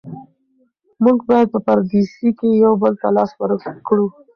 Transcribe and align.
موږ 1.03 1.17
باید 1.29 1.47
په 1.53 1.59
پردیسۍ 1.67 2.29
کې 2.39 2.47
یو 2.63 2.73
بل 2.81 2.93
ته 3.01 3.07
لاس 3.15 3.31
ورکړو. 3.37 4.05